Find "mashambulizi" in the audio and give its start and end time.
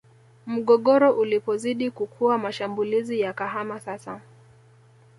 2.37-3.19